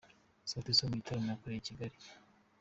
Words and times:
Sauti 0.49 0.71
Sol 0.77 0.89
mu 0.89 0.97
gitaramo 1.01 1.27
bakoreye 1.31 1.59
i 1.61 1.67
Kigali. 1.67 1.95